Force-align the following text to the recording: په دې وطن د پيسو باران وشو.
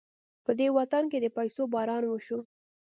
په 0.45 0.51
دې 0.59 0.67
وطن 0.77 1.03
د 1.23 1.25
پيسو 1.37 1.63
باران 1.73 2.03
وشو. 2.07 2.39